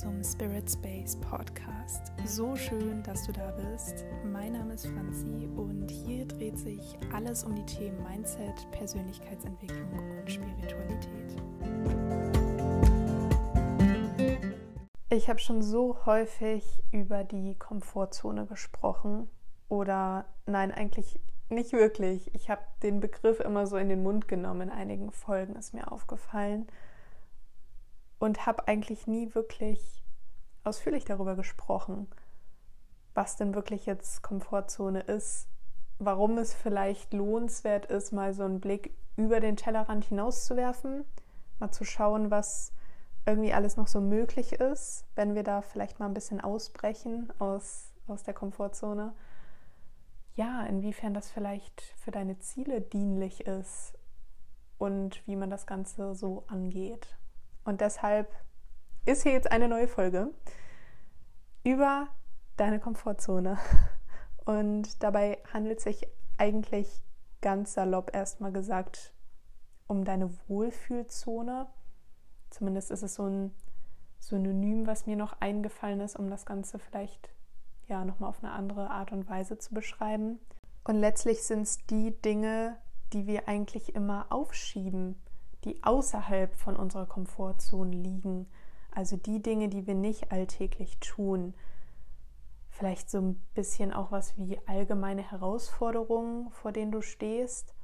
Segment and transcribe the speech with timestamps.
[0.00, 2.12] zum Spirit Space Podcast.
[2.26, 4.04] So schön, dass du da bist.
[4.30, 9.88] Mein Name ist Franzi und hier dreht sich alles um die Themen Mindset, Persönlichkeitsentwicklung
[10.20, 11.42] und Spiritualität.
[15.08, 19.30] Ich habe schon so häufig über die Komfortzone gesprochen
[19.70, 21.18] oder nein, eigentlich
[21.48, 22.34] nicht wirklich.
[22.34, 24.68] Ich habe den Begriff immer so in den Mund genommen.
[24.68, 26.66] In einigen Folgen ist mir aufgefallen
[28.18, 30.04] und habe eigentlich nie wirklich
[30.64, 32.08] ausführlich darüber gesprochen,
[33.14, 35.48] was denn wirklich jetzt Komfortzone ist,
[35.98, 41.04] warum es vielleicht lohnenswert ist, mal so einen Blick über den Tellerrand hinauszuwerfen,
[41.58, 42.72] mal zu schauen, was
[43.24, 47.92] irgendwie alles noch so möglich ist, wenn wir da vielleicht mal ein bisschen ausbrechen aus,
[48.06, 49.14] aus der Komfortzone.
[50.36, 53.94] Ja, inwiefern das vielleicht für deine Ziele dienlich ist
[54.78, 57.16] und wie man das Ganze so angeht.
[57.66, 58.32] Und deshalb
[59.04, 60.32] ist hier jetzt eine neue Folge
[61.64, 62.06] über
[62.56, 63.58] deine Komfortzone.
[64.44, 66.06] Und dabei handelt es sich
[66.38, 67.02] eigentlich
[67.40, 69.12] ganz salopp erstmal gesagt
[69.88, 71.66] um deine Wohlfühlzone.
[72.50, 73.52] Zumindest ist es so ein
[74.20, 77.30] Synonym, was mir noch eingefallen ist, um das Ganze vielleicht
[77.88, 80.38] ja nochmal auf eine andere Art und Weise zu beschreiben.
[80.84, 82.76] Und letztlich sind es die Dinge,
[83.12, 85.20] die wir eigentlich immer aufschieben,
[85.66, 88.46] die außerhalb von unserer Komfortzone liegen.
[88.90, 91.54] Also die Dinge, die wir nicht alltäglich tun.
[92.70, 97.74] Vielleicht so ein bisschen auch was wie allgemeine Herausforderungen, vor denen du stehst.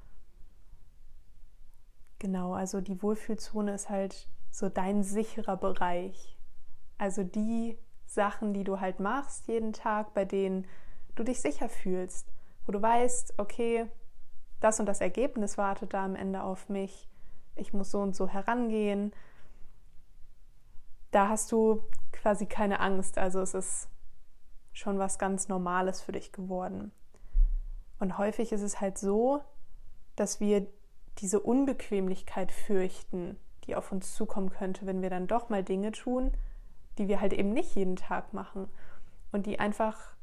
[2.18, 6.38] Genau, also die Wohlfühlzone ist halt so dein sicherer Bereich.
[6.98, 10.66] Also die Sachen, die du halt machst jeden Tag, bei denen
[11.16, 12.32] du dich sicher fühlst,
[12.64, 13.86] wo du weißt, okay,
[14.60, 17.08] das und das Ergebnis wartet da am Ende auf mich
[17.56, 19.12] ich muss so und so herangehen.
[21.10, 23.18] Da hast du quasi keine Angst.
[23.18, 23.88] Also es ist
[24.72, 26.92] schon was ganz Normales für dich geworden.
[27.98, 29.42] Und häufig ist es halt so,
[30.16, 30.66] dass wir
[31.18, 36.32] diese Unbequemlichkeit fürchten, die auf uns zukommen könnte, wenn wir dann doch mal Dinge tun,
[36.98, 38.68] die wir halt eben nicht jeden Tag machen
[39.30, 40.14] und die einfach,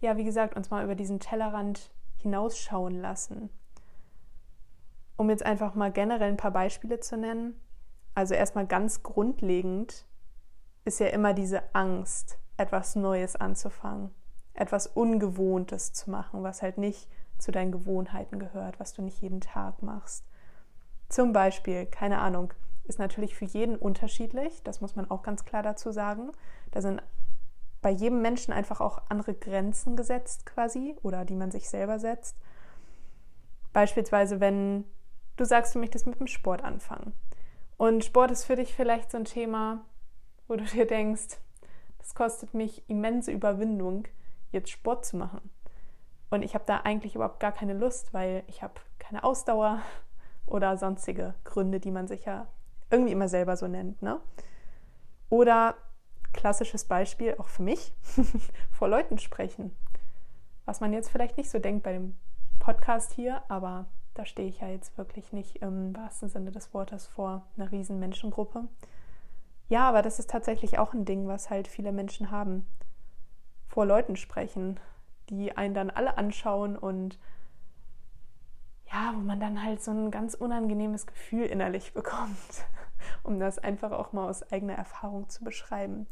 [0.00, 3.50] ja, wie gesagt, uns mal über diesen Tellerrand hinausschauen lassen
[5.16, 7.60] um jetzt einfach mal generell ein paar Beispiele zu nennen.
[8.14, 10.06] Also erstmal ganz grundlegend
[10.84, 14.10] ist ja immer diese Angst, etwas Neues anzufangen,
[14.54, 17.08] etwas Ungewohntes zu machen, was halt nicht
[17.38, 20.24] zu deinen Gewohnheiten gehört, was du nicht jeden Tag machst.
[21.08, 22.52] Zum Beispiel, keine Ahnung,
[22.84, 26.32] ist natürlich für jeden unterschiedlich, das muss man auch ganz klar dazu sagen.
[26.70, 27.02] Da sind
[27.80, 32.36] bei jedem Menschen einfach auch andere Grenzen gesetzt quasi oder die man sich selber setzt.
[33.72, 34.84] Beispielsweise, wenn
[35.42, 37.12] du sagst, du möchtest mit dem Sport anfangen.
[37.76, 39.84] Und Sport ist für dich vielleicht so ein Thema,
[40.46, 41.38] wo du dir denkst,
[41.98, 44.04] das kostet mich immense Überwindung,
[44.52, 45.50] jetzt Sport zu machen.
[46.30, 49.80] Und ich habe da eigentlich überhaupt gar keine Lust, weil ich habe keine Ausdauer
[50.46, 52.46] oder sonstige Gründe, die man sich ja
[52.90, 54.00] irgendwie immer selber so nennt.
[54.00, 54.20] Ne?
[55.28, 55.76] Oder
[56.32, 57.92] klassisches Beispiel auch für mich,
[58.70, 59.76] vor Leuten sprechen.
[60.64, 62.16] Was man jetzt vielleicht nicht so denkt bei dem
[62.58, 67.06] Podcast hier, aber da stehe ich ja jetzt wirklich nicht im wahrsten Sinne des Wortes
[67.06, 68.68] vor einer riesen Menschengruppe.
[69.68, 72.66] Ja, aber das ist tatsächlich auch ein Ding, was halt viele Menschen haben.
[73.68, 74.78] Vor Leuten sprechen,
[75.30, 77.18] die einen dann alle anschauen und
[78.92, 82.66] ja, wo man dann halt so ein ganz unangenehmes Gefühl innerlich bekommt,
[83.22, 86.06] um das einfach auch mal aus eigener Erfahrung zu beschreiben.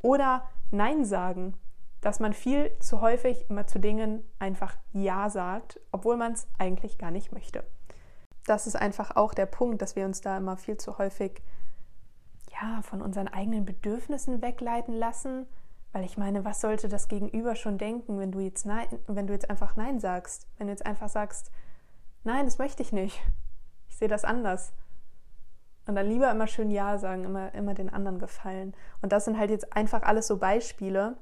[0.00, 1.54] Oder Nein sagen,
[2.02, 6.98] dass man viel zu häufig immer zu Dingen einfach Ja sagt, obwohl man es eigentlich
[6.98, 7.64] gar nicht möchte.
[8.44, 11.42] Das ist einfach auch der Punkt, dass wir uns da immer viel zu häufig
[12.50, 15.46] ja, von unseren eigenen Bedürfnissen wegleiten lassen,
[15.92, 19.32] weil ich meine, was sollte das Gegenüber schon denken, wenn du jetzt nein, wenn du
[19.32, 21.52] jetzt einfach nein sagst, wenn du jetzt einfach sagst,
[22.24, 23.22] nein, das möchte ich nicht.
[23.88, 24.72] Ich sehe das anders.
[25.86, 28.74] Und dann lieber immer schön Ja sagen, immer, immer den anderen gefallen.
[29.02, 31.16] Und das sind halt jetzt einfach alles so Beispiele,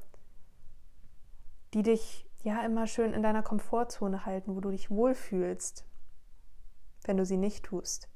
[1.74, 5.84] die dich ja immer schön in deiner Komfortzone halten, wo du dich wohlfühlst,
[7.04, 8.08] wenn du sie nicht tust.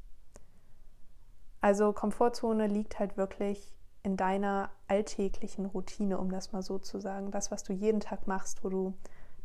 [1.61, 7.31] Also Komfortzone liegt halt wirklich in deiner alltäglichen Routine, um das mal so zu sagen.
[7.31, 8.95] Das, was du jeden Tag machst, wo du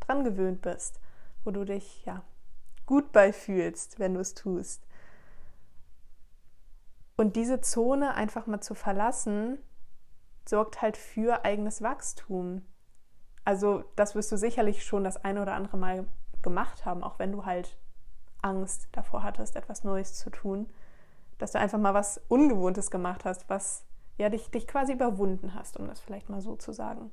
[0.00, 1.00] dran gewöhnt bist,
[1.44, 2.22] wo du dich ja
[2.84, 4.86] gut bei fühlst, wenn du es tust.
[7.16, 9.58] Und diese Zone einfach mal zu verlassen,
[10.46, 12.62] sorgt halt für eigenes Wachstum.
[13.50, 16.06] Also das wirst du sicherlich schon das eine oder andere Mal
[16.40, 17.76] gemacht haben, auch wenn du halt
[18.42, 20.68] Angst davor hattest, etwas Neues zu tun,
[21.38, 23.84] dass du einfach mal was Ungewohntes gemacht hast, was
[24.18, 27.10] Ja, dich, dich quasi überwunden hast, um das vielleicht mal so zu sagen.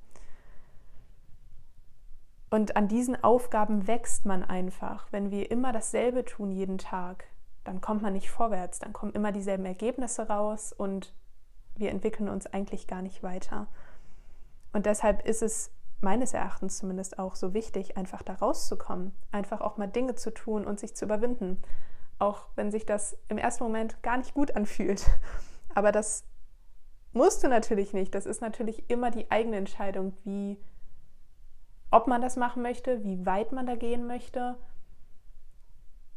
[2.51, 5.07] Und an diesen Aufgaben wächst man einfach.
[5.09, 7.23] Wenn wir immer dasselbe tun jeden Tag,
[7.63, 11.15] dann kommt man nicht vorwärts, dann kommen immer dieselben Ergebnisse raus und
[11.77, 13.65] wir entwickeln uns eigentlich gar nicht weiter.
[14.71, 19.77] Und deshalb ist es meines Erachtens zumindest auch so wichtig, einfach da rauszukommen, einfach auch
[19.77, 21.61] mal Dinge zu tun und sich zu überwinden,
[22.19, 25.05] auch wenn sich das im ersten Moment gar nicht gut anfühlt.
[25.75, 26.23] Aber das
[27.13, 28.13] musst du natürlich nicht.
[28.15, 30.59] Das ist natürlich immer die eigene Entscheidung, wie
[31.89, 34.57] ob man das machen möchte, wie weit man da gehen möchte.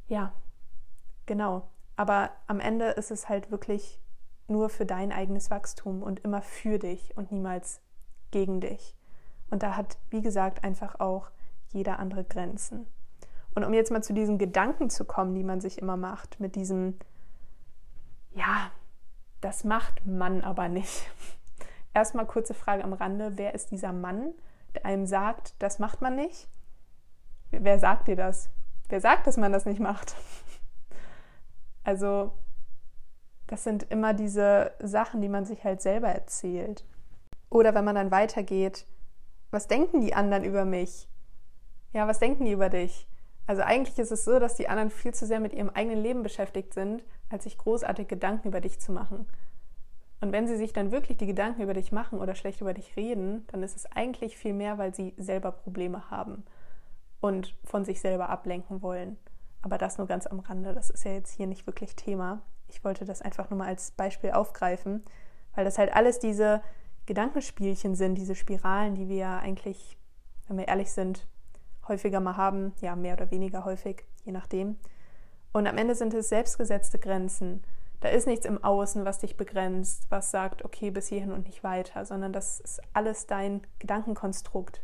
[0.08, 0.32] Ja,
[1.26, 1.68] genau.
[1.96, 4.00] Aber am Ende ist es halt wirklich
[4.48, 7.80] nur für dein eigenes Wachstum und immer für dich und niemals
[8.30, 8.96] gegen dich.
[9.50, 11.30] Und da hat, wie gesagt, einfach auch
[11.68, 12.86] jeder andere Grenzen.
[13.54, 16.54] Und um jetzt mal zu diesen Gedanken zu kommen, die man sich immer macht, mit
[16.54, 16.98] diesem,
[18.32, 18.70] ja,
[19.40, 21.10] das macht man aber nicht.
[21.94, 24.34] Erstmal kurze Frage am Rande, wer ist dieser Mann?
[24.74, 26.48] der einem sagt, das macht man nicht.
[27.50, 28.50] Wer sagt dir das?
[28.88, 30.14] Wer sagt, dass man das nicht macht?
[31.82, 32.30] Also,
[33.46, 36.84] das sind immer diese Sachen, die man sich halt selber erzählt.
[37.48, 38.86] Oder wenn man dann weitergeht,
[39.50, 41.08] was denken die anderen über mich?
[41.92, 43.08] Ja, was denken die über dich?
[43.46, 46.22] Also eigentlich ist es so, dass die anderen viel zu sehr mit ihrem eigenen Leben
[46.22, 49.26] beschäftigt sind, als sich großartige Gedanken über dich zu machen.
[50.20, 52.96] Und wenn sie sich dann wirklich die Gedanken über dich machen oder schlecht über dich
[52.96, 56.44] reden, dann ist es eigentlich viel mehr, weil sie selber Probleme haben
[57.20, 59.16] und von sich selber ablenken wollen.
[59.62, 62.42] Aber das nur ganz am Rande, das ist ja jetzt hier nicht wirklich Thema.
[62.68, 65.02] Ich wollte das einfach nur mal als Beispiel aufgreifen,
[65.54, 66.62] weil das halt alles diese
[67.10, 69.98] Gedankenspielchen sind, diese Spiralen, die wir ja eigentlich,
[70.46, 71.26] wenn wir ehrlich sind,
[71.86, 74.76] häufiger mal haben, ja, mehr oder weniger häufig, je nachdem.
[75.52, 77.62] Und am Ende sind es selbstgesetzte Grenzen
[78.00, 81.62] da ist nichts im Außen, was dich begrenzt, was sagt, okay, bis hierhin und nicht
[81.62, 84.82] weiter, sondern das ist alles dein Gedankenkonstrukt.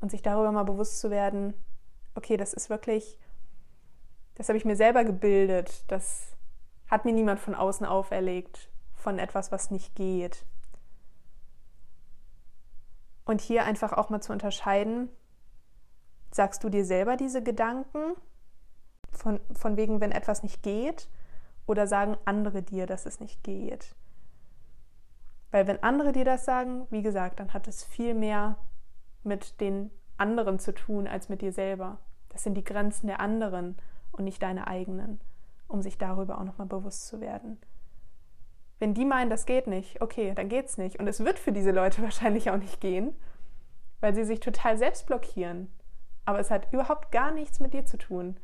[0.00, 1.54] Und sich darüber mal bewusst zu werden,
[2.14, 3.18] okay, das ist wirklich,
[4.36, 6.36] das habe ich mir selber gebildet, das
[6.88, 10.46] hat mir niemand von außen auferlegt, von etwas, was nicht geht.
[13.24, 15.08] Und hier einfach auch mal zu unterscheiden,
[16.30, 18.14] sagst du dir selber diese Gedanken,
[19.12, 21.08] von, von wegen, wenn etwas nicht geht,
[21.66, 23.94] oder sagen andere dir, dass es nicht geht?
[25.50, 28.58] Weil wenn andere dir das sagen, wie gesagt, dann hat es viel mehr
[29.22, 31.98] mit den anderen zu tun als mit dir selber.
[32.28, 33.76] Das sind die Grenzen der anderen
[34.12, 35.20] und nicht deine eigenen,
[35.68, 37.58] um sich darüber auch nochmal bewusst zu werden.
[38.78, 40.98] Wenn die meinen, das geht nicht, okay, dann geht's nicht.
[40.98, 43.14] Und es wird für diese Leute wahrscheinlich auch nicht gehen,
[44.00, 45.72] weil sie sich total selbst blockieren.
[46.24, 48.36] Aber es hat überhaupt gar nichts mit dir zu tun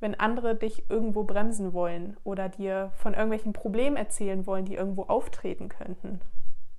[0.00, 5.04] wenn andere dich irgendwo bremsen wollen oder dir von irgendwelchen Problemen erzählen wollen, die irgendwo
[5.04, 6.20] auftreten könnten.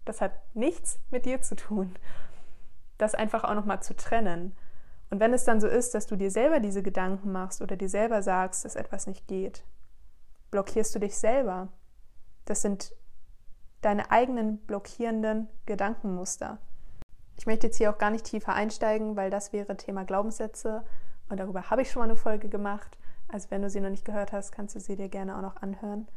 [0.05, 1.95] Das hat nichts mit dir zu tun.
[2.97, 4.55] Das einfach auch nochmal zu trennen.
[5.09, 7.89] Und wenn es dann so ist, dass du dir selber diese Gedanken machst oder dir
[7.89, 9.63] selber sagst, dass etwas nicht geht,
[10.51, 11.69] blockierst du dich selber.
[12.47, 12.95] Das sind
[13.81, 16.59] deine eigenen blockierenden Gedankenmuster.
[17.37, 20.85] Ich möchte jetzt hier auch gar nicht tiefer einsteigen, weil das wäre Thema Glaubenssätze
[21.29, 22.97] und darüber habe ich schon mal eine Folge gemacht.
[23.27, 25.57] Also wenn du sie noch nicht gehört hast, kannst du sie dir gerne auch noch
[25.57, 26.07] anhören.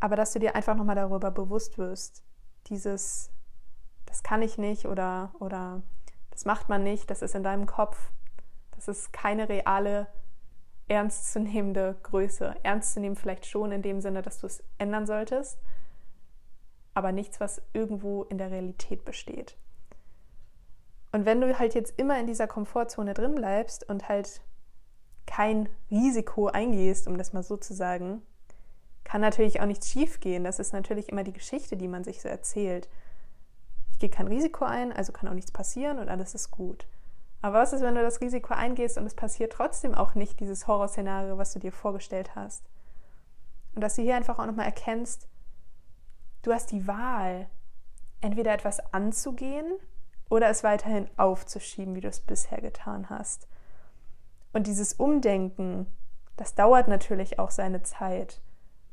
[0.00, 2.24] Aber dass du dir einfach nochmal darüber bewusst wirst,
[2.68, 3.30] dieses,
[4.06, 5.82] das kann ich nicht oder, oder
[6.30, 8.10] das macht man nicht, das ist in deinem Kopf,
[8.70, 10.06] das ist keine reale,
[10.88, 12.54] ernstzunehmende Größe.
[12.62, 15.58] Ernst vielleicht schon in dem Sinne, dass du es ändern solltest,
[16.94, 19.56] aber nichts, was irgendwo in der Realität besteht.
[21.12, 24.42] Und wenn du halt jetzt immer in dieser Komfortzone drin bleibst und halt
[25.26, 28.22] kein Risiko eingehst, um das mal so zu sagen,
[29.04, 30.44] kann natürlich auch nichts schiefgehen.
[30.44, 32.88] Das ist natürlich immer die Geschichte, die man sich so erzählt.
[33.92, 36.86] Ich gehe kein Risiko ein, also kann auch nichts passieren und alles ist gut.
[37.40, 40.66] Aber was ist, wenn du das Risiko eingehst und es passiert trotzdem auch nicht dieses
[40.66, 42.64] Horrorszenario, was du dir vorgestellt hast?
[43.74, 45.28] Und dass du hier einfach auch nochmal erkennst,
[46.42, 47.48] du hast die Wahl,
[48.20, 49.72] entweder etwas anzugehen
[50.28, 53.46] oder es weiterhin aufzuschieben, wie du es bisher getan hast.
[54.52, 55.86] Und dieses Umdenken,
[56.36, 58.40] das dauert natürlich auch seine Zeit,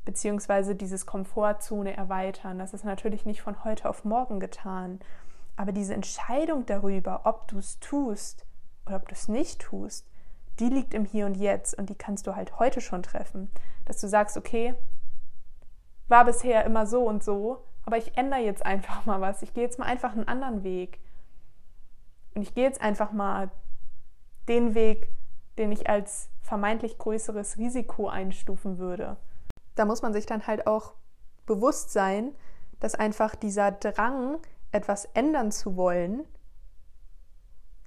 [0.04, 2.58] beziehungsweise dieses Komfortzone erweitern.
[2.58, 5.00] Das ist natürlich nicht von heute auf morgen getan.
[5.56, 8.46] Aber diese Entscheidung darüber, ob du es tust
[8.86, 10.06] oder ob du es nicht tust,
[10.58, 13.50] die liegt im Hier und Jetzt und die kannst du halt heute schon treffen.
[13.84, 14.74] Dass du sagst, okay,
[16.08, 19.42] war bisher immer so und so, aber ich ändere jetzt einfach mal was.
[19.42, 21.00] Ich gehe jetzt mal einfach einen anderen Weg.
[22.34, 23.50] Und ich gehe jetzt einfach mal
[24.48, 25.08] den Weg,
[25.58, 29.16] den ich als vermeintlich größeres Risiko einstufen würde.
[29.74, 30.94] Da muss man sich dann halt auch
[31.46, 32.32] bewusst sein,
[32.80, 34.38] dass einfach dieser Drang,
[34.72, 36.24] etwas ändern zu wollen,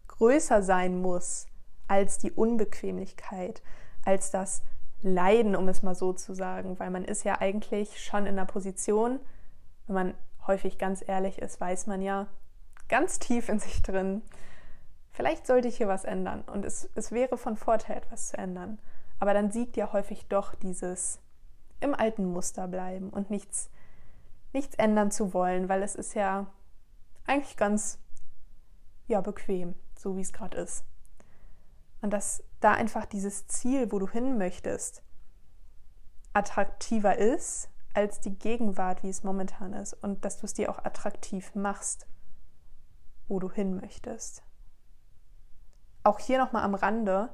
[0.07, 1.47] größer sein muss
[1.87, 3.61] als die Unbequemlichkeit,
[4.05, 4.61] als das
[5.01, 8.45] Leiden, um es mal so zu sagen, weil man ist ja eigentlich schon in einer
[8.45, 9.19] Position,
[9.87, 10.13] wenn man
[10.45, 12.27] häufig ganz ehrlich ist, weiß man ja
[12.89, 14.21] ganz tief in sich drin,
[15.11, 16.41] vielleicht sollte ich hier was ändern.
[16.41, 18.79] Und es, es wäre von Vorteil, etwas zu ändern.
[19.19, 21.19] Aber dann siegt ja häufig doch dieses
[21.81, 23.69] im alten Muster bleiben und nichts,
[24.53, 26.47] nichts ändern zu wollen, weil es ist ja
[27.29, 27.99] eigentlich ganz
[29.07, 30.83] ja, bequem, so wie es gerade ist.
[32.01, 35.03] Und dass da einfach dieses Ziel, wo du hin möchtest,
[36.33, 39.93] attraktiver ist als die Gegenwart, wie es momentan ist.
[39.93, 42.07] Und dass du es dir auch attraktiv machst,
[43.27, 44.43] wo du hin möchtest.
[46.03, 47.29] Auch hier nochmal am Rande,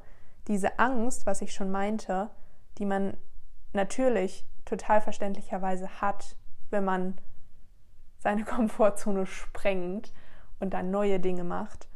[0.47, 2.29] diese Angst, was ich schon meinte,
[2.77, 3.17] die man
[3.73, 6.37] natürlich total verständlicherweise hat,
[6.69, 7.17] wenn man
[8.25, 10.11] seine Komfortzone sprengt
[10.59, 11.87] und dann neue Dinge macht,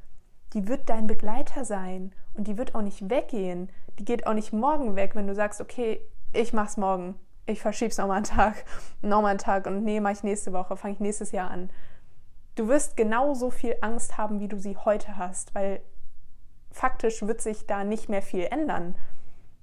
[0.54, 3.72] die wird dein Begleiter sein und die wird auch nicht weggehen.
[3.98, 6.00] Die geht auch nicht morgen weg, wenn du sagst, okay,
[6.32, 7.16] ich mach's morgen.
[7.48, 8.64] Ich verschieb's nochmal einen Tag,
[9.02, 11.72] nochmal einen Tag und nee, mach ich nächste Woche, fange ich nächstes Jahr an.
[12.54, 15.82] Du wirst genauso viel Angst haben, wie du sie heute hast, weil
[16.72, 18.96] faktisch wird sich da nicht mehr viel ändern.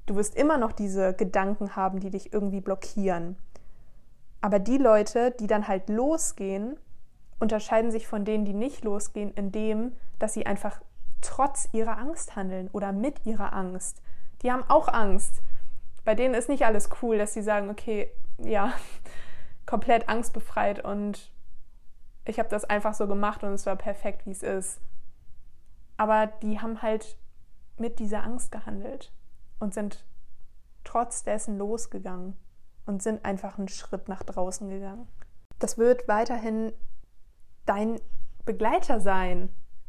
[0.06, 3.36] Du wirst immer noch diese Gedanken haben, die dich irgendwie blockieren.
[4.40, 6.78] Aber die Leute, die dann halt losgehen,
[7.38, 10.80] unterscheiden sich von denen, die nicht losgehen, in dem, dass sie einfach
[11.20, 14.02] trotz ihrer Angst handeln oder mit ihrer Angst.
[14.42, 15.42] Die haben auch Angst.
[16.04, 18.72] Bei denen ist nicht alles cool, dass sie sagen, okay, ja,
[19.66, 21.32] komplett angstbefreit und
[22.24, 24.80] ich habe das einfach so gemacht und es war perfekt, wie es ist.
[25.96, 27.16] Aber die haben halt
[27.78, 29.12] mit dieser Angst gehandelt
[29.58, 30.04] und sind
[30.84, 32.36] trotz dessen losgegangen
[32.86, 35.08] und sind einfach einen Schritt nach draußen gegangen.
[35.58, 36.72] Das wird weiterhin
[37.66, 38.00] dein
[38.44, 39.48] Begleiter sein,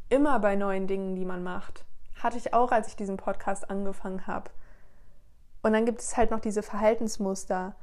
[0.09, 1.85] immer bei neuen Dingen, die man macht.
[2.15, 4.49] Hatte ich auch, als ich diesen Podcast angefangen habe.
[5.61, 7.75] Und dann gibt es halt noch diese Verhaltensmuster.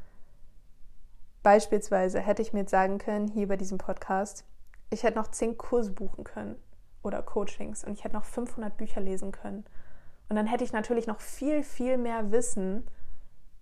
[1.42, 4.44] Beispielsweise hätte ich mir jetzt sagen können, hier bei diesem Podcast,
[4.90, 6.56] ich hätte noch zehn Kurse buchen können
[7.02, 9.64] oder Coachings und ich hätte noch 500 Bücher lesen können.
[10.28, 12.86] Und dann hätte ich natürlich noch viel, viel mehr Wissen,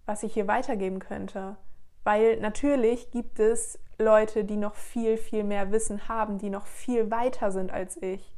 [0.06, 1.56] was ich hier weitergeben könnte.
[2.04, 7.10] Weil natürlich gibt es Leute, die noch viel, viel mehr Wissen haben, die noch viel
[7.10, 8.36] weiter sind als ich.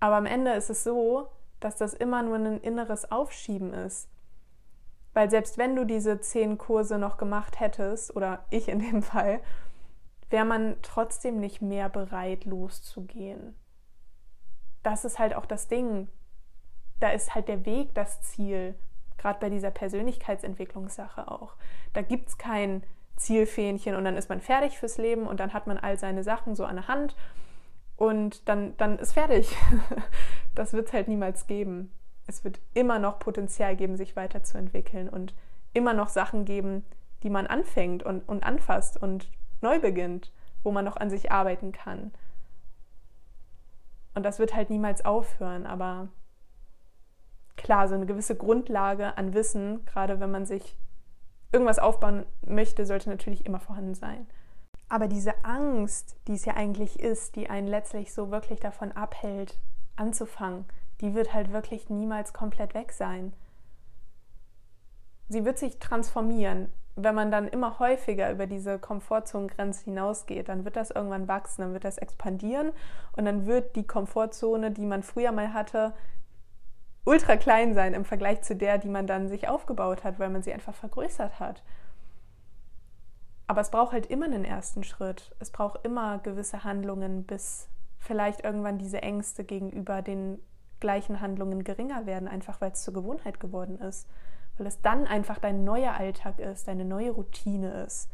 [0.00, 1.28] Aber am Ende ist es so,
[1.60, 4.08] dass das immer nur ein inneres Aufschieben ist.
[5.14, 9.40] Weil selbst wenn du diese zehn Kurse noch gemacht hättest, oder ich in dem Fall,
[10.30, 13.54] wäre man trotzdem nicht mehr bereit loszugehen
[14.82, 16.08] das ist halt auch das Ding.
[17.00, 18.74] Da ist halt der Weg das Ziel,
[19.22, 21.54] gerade bei dieser Persönlichkeitsentwicklungssache auch.
[21.92, 22.82] Da gibt es kein
[23.16, 26.56] Zielfähnchen und dann ist man fertig fürs Leben und dann hat man all seine Sachen
[26.56, 27.14] so an der Hand
[27.96, 29.56] und dann, dann ist fertig.
[30.54, 31.92] das wird es halt niemals geben.
[32.26, 35.34] Es wird immer noch Potenzial geben, sich weiterzuentwickeln und
[35.72, 36.84] immer noch Sachen geben,
[37.22, 40.32] die man anfängt und, und anfasst und neu beginnt,
[40.64, 42.12] wo man noch an sich arbeiten kann.
[44.14, 46.08] Und das wird halt niemals aufhören, aber
[47.56, 50.76] klar, so eine gewisse Grundlage an Wissen, gerade wenn man sich
[51.52, 54.26] irgendwas aufbauen möchte, sollte natürlich immer vorhanden sein.
[54.88, 59.58] Aber diese Angst, die es ja eigentlich ist, die einen letztlich so wirklich davon abhält,
[59.96, 60.66] anzufangen,
[61.00, 63.32] die wird halt wirklich niemals komplett weg sein.
[65.28, 70.76] Sie wird sich transformieren wenn man dann immer häufiger über diese Komfortzonengrenze hinausgeht, dann wird
[70.76, 72.72] das irgendwann wachsen, dann wird das expandieren
[73.16, 75.94] und dann wird die Komfortzone, die man früher mal hatte,
[77.04, 80.42] ultra klein sein im Vergleich zu der, die man dann sich aufgebaut hat, weil man
[80.42, 81.62] sie einfach vergrößert hat.
[83.46, 85.34] Aber es braucht halt immer einen ersten Schritt.
[85.38, 87.68] Es braucht immer gewisse Handlungen, bis
[87.98, 90.38] vielleicht irgendwann diese Ängste gegenüber den
[90.80, 94.08] gleichen Handlungen geringer werden, einfach weil es zur Gewohnheit geworden ist
[94.58, 98.08] weil es dann einfach dein neuer Alltag ist, deine neue Routine ist.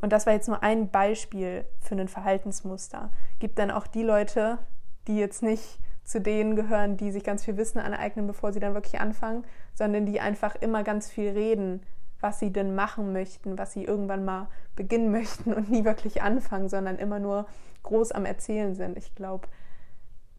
[0.00, 3.10] Und das war jetzt nur ein Beispiel für ein Verhaltensmuster.
[3.38, 4.58] Gibt dann auch die Leute,
[5.06, 5.78] die jetzt nicht
[6.10, 10.06] zu denen gehören, die sich ganz viel Wissen aneignen, bevor sie dann wirklich anfangen, sondern
[10.06, 11.82] die einfach immer ganz viel reden,
[12.20, 16.68] was sie denn machen möchten, was sie irgendwann mal beginnen möchten und nie wirklich anfangen,
[16.68, 17.46] sondern immer nur
[17.82, 18.98] groß am Erzählen sind.
[18.98, 19.48] Ich glaube,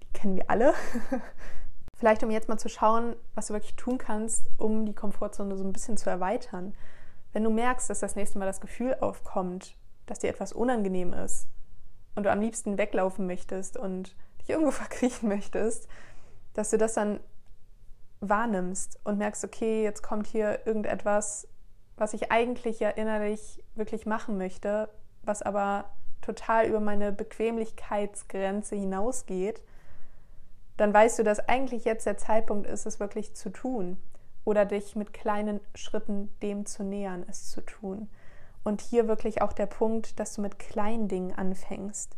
[0.04, 0.74] die kennen wir alle.
[1.98, 5.64] Vielleicht, um jetzt mal zu schauen, was du wirklich tun kannst, um die Komfortzone so
[5.64, 6.74] ein bisschen zu erweitern.
[7.32, 11.48] Wenn du merkst, dass das nächste Mal das Gefühl aufkommt, dass dir etwas unangenehm ist
[12.16, 15.88] und du am liebsten weglaufen möchtest und dich irgendwo verkriechen möchtest,
[16.54, 17.20] dass du das dann
[18.20, 21.48] wahrnimmst und merkst, okay, jetzt kommt hier irgendetwas,
[21.98, 24.90] was ich eigentlich ja innerlich wirklich machen möchte,
[25.24, 25.86] was aber
[26.22, 29.62] total über meine Bequemlichkeitsgrenze hinausgeht,
[30.78, 33.98] dann weißt du, dass eigentlich jetzt der Zeitpunkt ist, es wirklich zu tun
[34.46, 38.10] oder dich mit kleinen Schritten dem zu nähern, es zu tun.
[38.64, 42.16] Und hier wirklich auch der Punkt, dass du mit kleinen Dingen anfängst.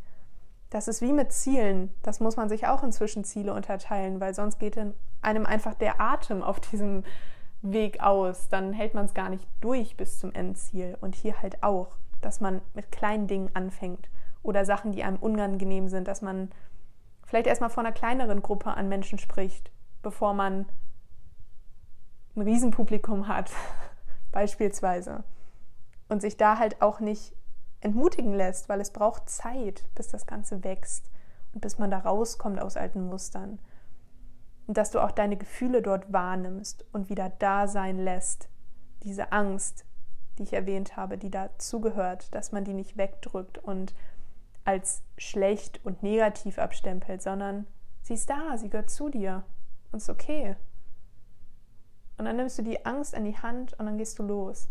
[0.73, 1.93] Das ist wie mit Zielen.
[2.01, 4.75] Das muss man sich auch inzwischen Ziele unterteilen, weil sonst geht
[5.21, 7.03] einem einfach der Atem auf diesem
[7.61, 8.49] Weg aus.
[8.49, 10.97] Dann hält man es gar nicht durch bis zum Endziel.
[10.99, 14.09] Und hier halt auch, dass man mit kleinen Dingen anfängt
[14.41, 16.49] oder Sachen, die einem unangenehm sind, dass man
[17.23, 19.69] vielleicht erstmal vor einer kleineren Gruppe an Menschen spricht,
[20.01, 20.65] bevor man
[22.35, 23.51] ein Riesenpublikum hat,
[24.31, 25.23] beispielsweise
[26.09, 27.35] und sich da halt auch nicht
[27.83, 31.09] entmutigen lässt, weil es braucht Zeit, bis das Ganze wächst
[31.53, 33.59] und bis man da rauskommt aus alten Mustern.
[34.67, 38.47] Und dass du auch deine Gefühle dort wahrnimmst und wieder da sein lässt.
[39.03, 39.85] Diese Angst,
[40.37, 43.93] die ich erwähnt habe, die dazugehört, dass man die nicht wegdrückt und
[44.63, 47.67] als schlecht und negativ abstempelt, sondern
[48.01, 49.43] sie ist da, sie gehört zu dir
[49.91, 50.55] und ist okay.
[52.17, 54.69] Und dann nimmst du die Angst in die Hand und dann gehst du los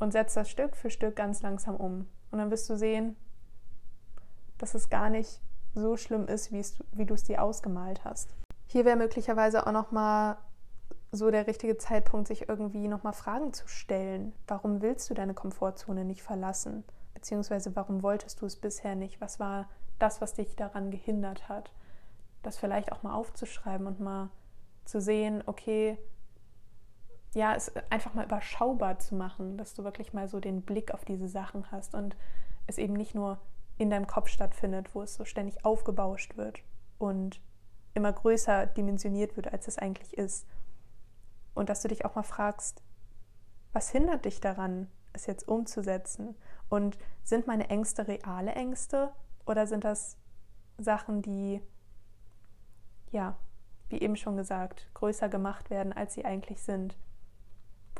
[0.00, 2.08] und setzt das Stück für Stück ganz langsam um.
[2.32, 3.16] Und dann wirst du sehen,
[4.58, 5.40] dass es gar nicht
[5.74, 8.34] so schlimm ist, wie du es dir ausgemalt hast.
[8.66, 10.38] Hier wäre möglicherweise auch noch mal
[11.12, 14.32] so der richtige Zeitpunkt, sich irgendwie noch mal Fragen zu stellen.
[14.46, 16.84] Warum willst du deine Komfortzone nicht verlassen?
[17.14, 19.20] Beziehungsweise warum wolltest du es bisher nicht?
[19.20, 21.72] Was war das, was dich daran gehindert hat?
[22.42, 24.30] Das vielleicht auch mal aufzuschreiben und mal
[24.84, 25.98] zu sehen, okay,
[27.34, 31.04] ja, es einfach mal überschaubar zu machen, dass du wirklich mal so den Blick auf
[31.04, 32.16] diese Sachen hast und
[32.66, 33.38] es eben nicht nur
[33.78, 36.60] in deinem Kopf stattfindet, wo es so ständig aufgebauscht wird
[36.98, 37.40] und
[37.94, 40.46] immer größer dimensioniert wird, als es eigentlich ist.
[41.54, 42.82] Und dass du dich auch mal fragst,
[43.72, 46.36] was hindert dich daran, es jetzt umzusetzen?
[46.68, 49.12] Und sind meine Ängste reale Ängste
[49.46, 50.16] oder sind das
[50.78, 51.60] Sachen, die,
[53.10, 53.36] ja,
[53.88, 56.96] wie eben schon gesagt, größer gemacht werden, als sie eigentlich sind?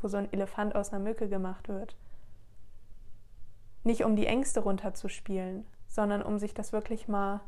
[0.03, 1.95] Wo so ein Elefant aus einer Mücke gemacht wird.
[3.83, 7.41] Nicht um die Ängste runterzuspielen, sondern um sich das wirklich mal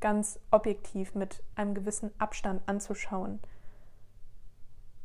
[0.00, 3.40] ganz objektiv mit einem gewissen Abstand anzuschauen.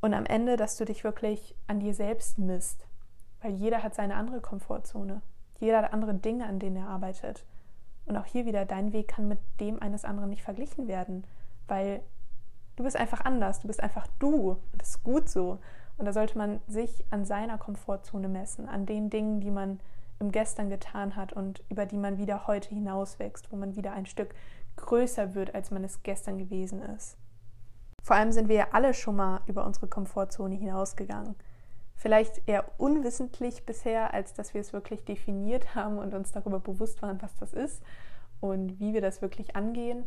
[0.02, 2.88] Und am Ende, dass du dich wirklich an dir selbst misst,
[3.42, 5.22] weil jeder hat seine andere Komfortzone.
[5.60, 7.46] Jeder hat andere Dinge, an denen er arbeitet.
[8.06, 11.26] Und auch hier wieder, dein Weg kann mit dem eines anderen nicht verglichen werden,
[11.68, 12.02] weil
[12.76, 14.58] du bist einfach anders, du bist einfach du.
[14.78, 15.60] Das ist gut so.
[15.98, 19.80] Und da sollte man sich an seiner Komfortzone messen, an den Dingen, die man
[20.20, 24.06] im Gestern getan hat und über die man wieder heute hinauswächst, wo man wieder ein
[24.06, 24.34] Stück
[24.78, 27.18] größer wird, als man es gestern gewesen ist.
[28.04, 31.36] Vor allem sind wir ja alle schon mal über unsere Komfortzone hinausgegangen.
[31.96, 37.02] Vielleicht eher unwissentlich bisher, als dass wir es wirklich definiert haben und uns darüber bewusst
[37.02, 37.82] waren, was das ist
[38.42, 40.06] und wie wir das wirklich angehen.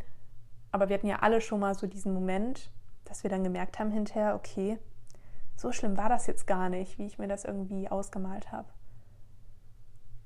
[0.70, 2.70] Aber wir hatten ja alle schon mal so diesen Moment,
[3.04, 4.78] dass wir dann gemerkt haben hinterher, okay,
[5.58, 8.68] so schlimm war das jetzt gar nicht, wie ich mir das irgendwie ausgemalt habe.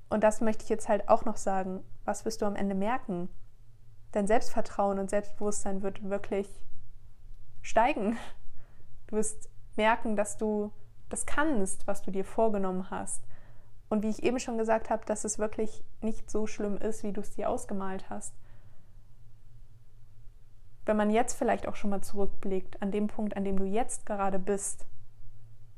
[0.09, 1.83] Und das möchte ich jetzt halt auch noch sagen.
[2.05, 3.29] Was wirst du am Ende merken?
[4.11, 6.47] Dein Selbstvertrauen und Selbstbewusstsein wird wirklich
[7.63, 8.15] steigen.
[9.07, 10.71] Du wirst merken, dass du
[11.09, 13.23] das kannst, was du dir vorgenommen hast.
[13.89, 17.11] Und wie ich eben schon gesagt habe, dass es wirklich nicht so schlimm ist, wie
[17.11, 18.35] du es dir ausgemalt hast.
[20.85, 24.05] Wenn man jetzt vielleicht auch schon mal zurückblickt, an dem Punkt, an dem du jetzt
[24.05, 24.85] gerade bist,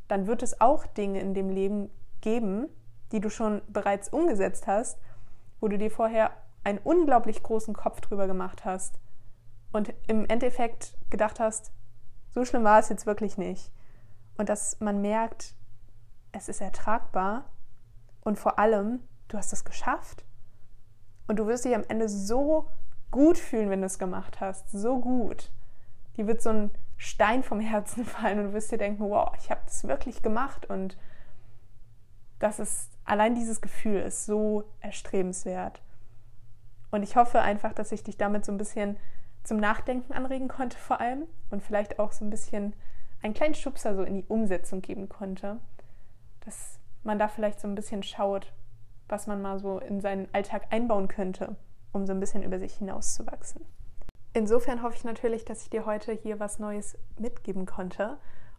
[0.08, 1.90] dann wird es auch Dinge in dem Leben
[2.22, 2.68] geben,
[3.12, 5.00] die du schon bereits umgesetzt hast,
[5.60, 6.32] wo du dir vorher
[6.64, 9.00] einen unglaublich großen Kopf drüber gemacht hast
[9.72, 11.72] und im Endeffekt gedacht hast,
[12.32, 13.72] so schlimm war es jetzt wirklich nicht.
[14.38, 15.56] Und dass man merkt,
[16.32, 17.46] es ist ertragbar
[18.22, 20.26] und vor allem, du hast es geschafft.
[21.28, 22.68] Und du wirst dich am Ende so
[23.12, 24.70] gut fühlen, wenn du es gemacht hast.
[24.70, 25.52] So gut.
[26.18, 29.50] Die wird so ein Stein vom Herzen fallen und du wirst dir denken, wow, ich
[29.50, 30.98] habe das wirklich gemacht und
[32.40, 35.82] das ist allein dieses Gefühl ist so erstrebenswert.
[36.92, 38.98] Und ich hoffe einfach, dass ich dich damit so ein bisschen
[39.44, 42.74] zum Nachdenken anregen konnte vor allem und vielleicht auch so ein bisschen
[43.22, 45.60] einen kleinen Schubser so in die Umsetzung geben konnte,
[46.46, 48.54] dass man da vielleicht so ein bisschen schaut,
[49.08, 51.56] was man mal so in seinen Alltag einbauen könnte,
[51.92, 53.62] um so ein bisschen über sich hinauszuwachsen.
[54.36, 58.18] Insofern hoffe ich natürlich, dass ich dir heute hier was Neues mitgeben konnte.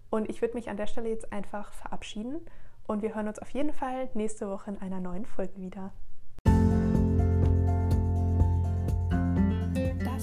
[0.08, 2.40] Und ich würde mich an der Stelle jetzt einfach verabschieden.
[2.86, 5.92] Und wir hören uns auf jeden Fall nächste Woche in einer neuen Folge wieder.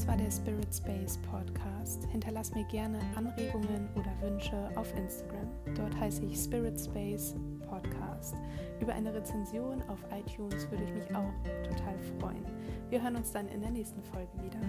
[0.03, 2.03] Das war der Spirit Space Podcast.
[2.11, 5.47] Hinterlass mir gerne Anregungen oder Wünsche auf Instagram.
[5.77, 7.35] Dort heiße ich Spirit Space
[7.65, 8.35] Podcast.
[8.81, 11.31] Über eine Rezension auf iTunes würde ich mich auch
[11.69, 12.43] total freuen.
[12.89, 14.59] Wir hören uns dann in der nächsten Folge wieder.